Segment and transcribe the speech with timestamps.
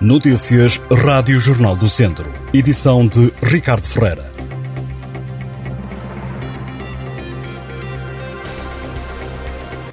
[0.00, 2.30] Notícias Rádio Jornal do Centro.
[2.52, 4.30] Edição de Ricardo Ferreira.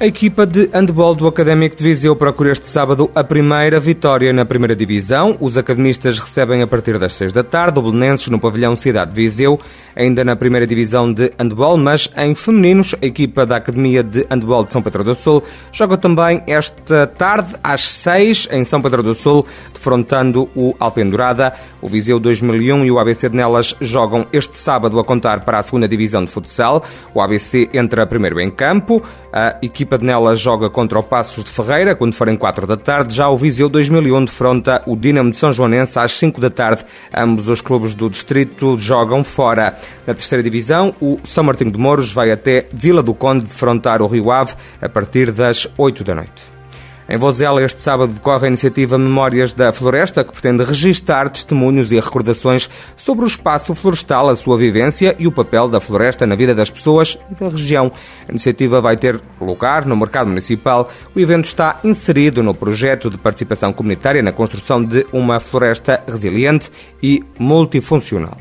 [0.00, 4.44] A equipa de handball do Académico de Viseu procura este sábado a primeira vitória na
[4.44, 5.36] primeira divisão.
[5.40, 9.20] Os academistas recebem a partir das seis da tarde o Belenenses no pavilhão Cidade de
[9.20, 9.58] Viseu,
[9.98, 14.64] ainda na primeira divisão de handball, mas em femininos, a equipa da Academia de Handball
[14.64, 15.42] de São Pedro do Sul
[15.72, 19.44] joga também esta tarde às seis em São Pedro do Sul,
[19.74, 21.52] defrontando o Alpendurada.
[21.82, 25.62] O Viseu 2001 e o ABC de Nelas jogam este sábado a contar para a
[25.62, 26.84] segunda divisão de futsal.
[27.12, 29.02] O ABC entra primeiro em campo.
[29.32, 33.14] A equipa de Nelas joga contra o Passos de Ferreira, quando forem 4 da tarde.
[33.14, 36.84] Já o Viseu 2001 defronta o Dinamo de São Joanense às 5 da tarde.
[37.14, 39.76] Ambos os clubes do distrito jogam fora.
[40.06, 44.06] Na terceira divisão, o São Martinho de Mouros vai até Vila do Conde defrontar o
[44.06, 46.58] Rio Ave a partir das 8 da noite.
[47.10, 51.98] Em Vozela, este sábado decorre a iniciativa Memórias da Floresta, que pretende registar testemunhos e
[51.98, 56.54] recordações sobre o espaço florestal, a sua vivência e o papel da floresta na vida
[56.54, 57.90] das pessoas e da região.
[58.28, 60.90] A iniciativa vai ter lugar no mercado municipal.
[61.16, 66.70] O evento está inserido no projeto de participação comunitária na construção de uma floresta resiliente
[67.02, 68.36] e multifuncional.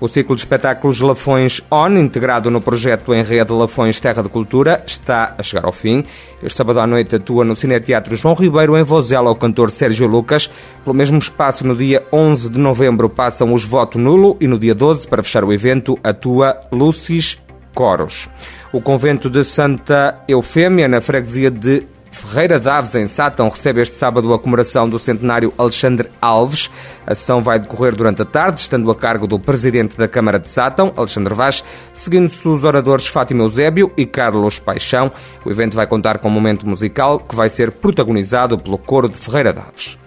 [0.00, 4.82] O ciclo de espetáculos Lafões On, integrado no projeto em rede Lafões Terra de Cultura,
[4.86, 6.04] está a chegar ao fim.
[6.42, 10.50] Este sábado à noite atua no Cineteatro João Ribeiro, em Vozela, o cantor Sérgio Lucas.
[10.82, 14.74] Pelo mesmo espaço, no dia 11 de novembro, passam os Voto Nulo e no dia
[14.74, 17.38] 12, para fechar o evento, atua Lucis
[17.74, 18.28] Coros.
[18.72, 24.32] O convento de Santa Eufêmia, na freguesia de Ferreira Daves, em Sátão, recebe este sábado
[24.32, 26.70] a comemoração do centenário Alexandre Alves.
[27.06, 30.48] A sessão vai decorrer durante a tarde, estando a cargo do presidente da Câmara de
[30.48, 35.10] Sátão, Alexandre Vaz, seguindo-se os oradores Fátima Eusébio e Carlos Paixão.
[35.44, 39.16] O evento vai contar com um momento musical que vai ser protagonizado pelo coro de
[39.16, 39.98] Ferreira Daves.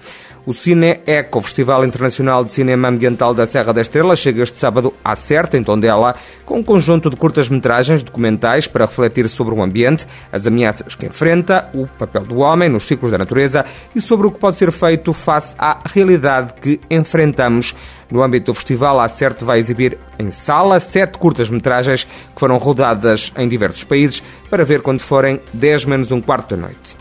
[0.47, 4.93] O Cine Eco, Festival Internacional de Cinema Ambiental da Serra da Estrela, chega este sábado
[5.03, 10.07] à certa, em Tondela, com um conjunto de curtas-metragens documentais para refletir sobre o ambiente,
[10.31, 14.31] as ameaças que enfrenta, o papel do homem nos ciclos da natureza e sobre o
[14.31, 17.75] que pode ser feito face à realidade que enfrentamos.
[18.09, 23.33] No âmbito do festival, a CERT vai exibir em sala sete curtas-metragens que foram rodadas
[23.35, 26.95] em diversos países para ver quando forem 10 menos um quarto da noite.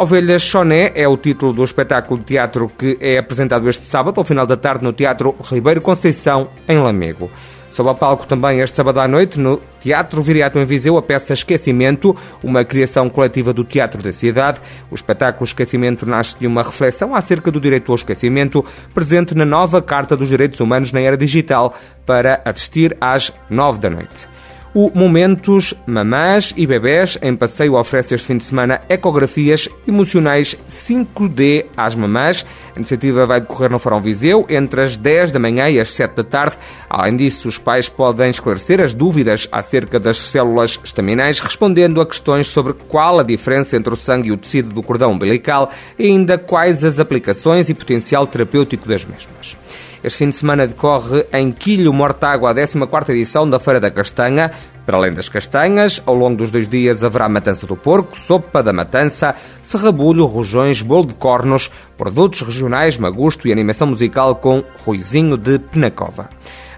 [0.00, 4.24] Ovelhas Choné é o título do espetáculo de teatro que é apresentado este sábado, ao
[4.24, 7.28] final da tarde, no Teatro Ribeiro Conceição, em Lamego.
[7.68, 11.32] Sob a palco também este sábado à noite, no Teatro Viriato em Viseu, a peça
[11.32, 14.60] Esquecimento, uma criação coletiva do Teatro da Cidade.
[14.88, 19.82] O espetáculo Esquecimento nasce de uma reflexão acerca do direito ao esquecimento, presente na nova
[19.82, 21.76] Carta dos Direitos Humanos na Era Digital,
[22.06, 24.37] para assistir às nove da noite.
[24.80, 31.66] O Momentos Mamás e Bebés em passeio oferece este fim de semana ecografias emocionais 5D
[31.76, 32.46] às mamás.
[32.76, 36.14] A iniciativa vai decorrer no Fórum Viseu entre as 10 da manhã e as 7
[36.14, 36.58] da tarde.
[36.88, 42.46] Além disso, os pais podem esclarecer as dúvidas acerca das células estaminais, respondendo a questões
[42.46, 46.38] sobre qual a diferença entre o sangue e o tecido do cordão umbilical e ainda
[46.38, 49.56] quais as aplicações e potencial terapêutico das mesmas.
[50.02, 54.52] Este fim de semana decorre em Quilho Mortágua a 14ª edição da Feira da Castanha.
[54.86, 58.72] Para além das castanhas, ao longo dos dois dias haverá matança do porco, sopa da
[58.72, 65.58] matança, serrabulho, rojões, bolo de cornos, produtos regionais, magusto e animação musical com Ruizinho de
[65.58, 66.30] Penacova.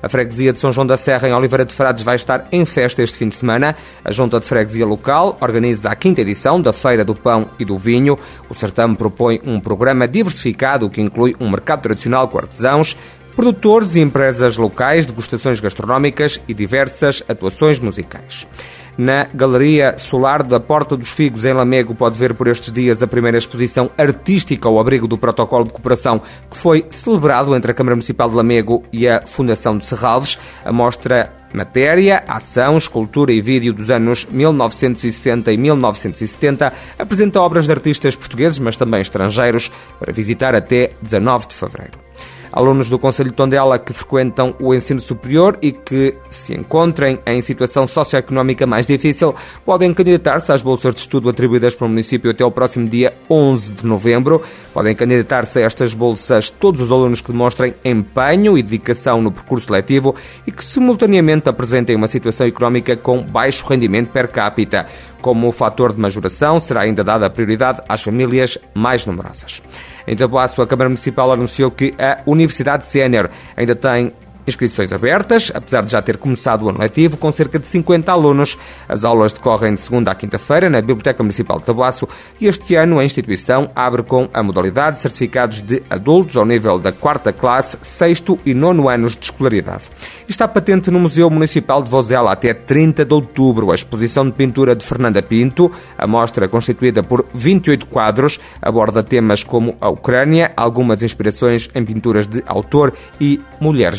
[0.02, 3.02] A freguesia de São João da Serra, em Oliveira de Frades, vai estar em festa
[3.02, 3.76] este fim de semana.
[4.04, 7.76] A Junta de Freguesia Local organiza a quinta edição da Feira do Pão e do
[7.76, 8.18] Vinho.
[8.48, 12.96] O certame propõe um programa diversificado que inclui um mercado tradicional com artesãos,
[13.36, 18.46] produtores e empresas locais, degustações gastronómicas e diversas atuações musicais.
[18.96, 23.06] Na Galeria Solar da Porta dos Figos, em Lamego, pode ver por estes dias a
[23.06, 26.20] primeira exposição artística ao abrigo do Protocolo de Cooperação
[26.50, 30.38] que foi celebrado entre a Câmara Municipal de Lamego e a Fundação de Serralves.
[30.64, 37.72] A mostra Matéria, Ação, Escultura e Vídeo dos anos 1960 e 1970 apresenta obras de
[37.72, 42.09] artistas portugueses, mas também estrangeiros, para visitar até 19 de fevereiro
[42.52, 47.40] alunos do Conselho de Tondela que frequentam o ensino superior e que se encontrem em
[47.40, 52.50] situação socioeconómica mais difícil podem candidatar-se às bolsas de estudo atribuídas pelo município até ao
[52.50, 54.42] próximo dia 11 de novembro.
[54.72, 59.72] Podem candidatar-se a estas bolsas todos os alunos que demonstrem empenho e dedicação no percurso
[59.72, 60.14] letivo
[60.46, 64.86] e que simultaneamente apresentem uma situação económica com baixo rendimento per capita.
[65.20, 69.62] Como fator de majoração, será ainda dada prioridade às famílias mais numerosas.
[70.06, 74.12] Em Tabuaço, a Câmara Municipal anunciou que a Universidade Sénior ainda tem
[74.46, 78.56] Inscrições abertas, apesar de já ter começado o ano letivo, com cerca de 50 alunos.
[78.88, 82.08] As aulas decorrem de segunda à quinta-feira na Biblioteca Municipal de Tabuaço
[82.40, 86.78] e este ano a instituição abre com a modalidade de certificados de adultos ao nível
[86.78, 89.84] da quarta classe, sexto e nono anos de escolaridade.
[90.28, 94.76] Está patente no Museu Municipal de Vozela até 30 de outubro a exposição de pintura
[94.76, 95.70] de Fernanda Pinto.
[95.98, 102.26] A mostra, constituída por 28 quadros, aborda temas como a Ucrânia, algumas inspirações em pinturas
[102.26, 103.98] de autor e mulheres